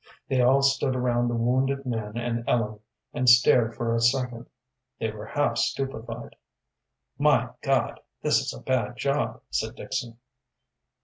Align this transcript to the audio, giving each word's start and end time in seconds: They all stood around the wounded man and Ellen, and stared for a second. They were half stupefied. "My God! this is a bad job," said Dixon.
They 0.27 0.41
all 0.41 0.63
stood 0.63 0.95
around 0.95 1.27
the 1.27 1.35
wounded 1.35 1.85
man 1.85 2.17
and 2.17 2.43
Ellen, 2.47 2.79
and 3.13 3.29
stared 3.29 3.75
for 3.75 3.93
a 3.93 4.01
second. 4.01 4.47
They 4.99 5.11
were 5.11 5.27
half 5.27 5.59
stupefied. 5.59 6.35
"My 7.19 7.51
God! 7.61 7.99
this 8.23 8.39
is 8.39 8.51
a 8.51 8.61
bad 8.63 8.97
job," 8.97 9.43
said 9.51 9.75
Dixon. 9.75 10.17